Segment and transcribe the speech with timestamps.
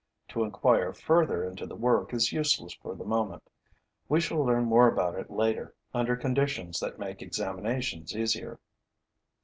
[0.29, 3.43] To inquire further into the work is useless for the moment.
[4.09, 8.59] We shall learn more about it later, under conditions that make examination easier.